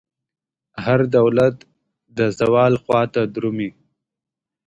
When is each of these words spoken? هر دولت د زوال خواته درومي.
هر 0.85 0.99
دولت 1.17 1.55
د 2.17 2.19
زوال 2.39 2.73
خواته 2.83 3.21
درومي. 3.35 3.69